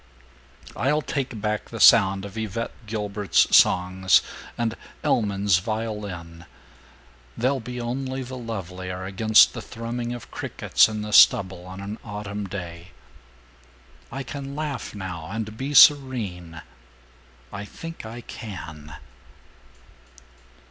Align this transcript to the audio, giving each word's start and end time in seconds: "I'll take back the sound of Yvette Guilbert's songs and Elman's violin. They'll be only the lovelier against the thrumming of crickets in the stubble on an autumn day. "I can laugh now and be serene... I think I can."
"I'll 0.75 1.03
take 1.03 1.39
back 1.39 1.69
the 1.69 1.79
sound 1.79 2.25
of 2.25 2.35
Yvette 2.35 2.71
Guilbert's 2.87 3.55
songs 3.55 4.23
and 4.57 4.75
Elman's 5.03 5.59
violin. 5.59 6.45
They'll 7.37 7.59
be 7.59 7.79
only 7.79 8.23
the 8.23 8.35
lovelier 8.35 9.05
against 9.05 9.53
the 9.53 9.61
thrumming 9.61 10.11
of 10.11 10.31
crickets 10.31 10.89
in 10.89 11.03
the 11.03 11.13
stubble 11.13 11.67
on 11.67 11.81
an 11.81 11.99
autumn 12.03 12.47
day. 12.49 12.93
"I 14.11 14.23
can 14.23 14.55
laugh 14.55 14.95
now 14.95 15.27
and 15.29 15.55
be 15.55 15.71
serene... 15.75 16.63
I 17.53 17.63
think 17.63 18.03
I 18.03 18.21
can." 18.21 18.95